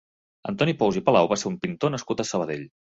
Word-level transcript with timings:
Antoni 0.51 0.75
Pous 0.81 0.97
i 1.03 1.05
Palau 1.11 1.31
va 1.35 1.39
ser 1.43 1.51
un 1.53 1.61
pintor 1.67 1.97
nascut 1.99 2.27
a 2.27 2.31
Sabadell. 2.35 2.71